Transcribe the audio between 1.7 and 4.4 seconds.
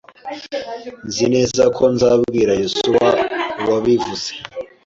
ko nzabwira Yosuwa wabivuze.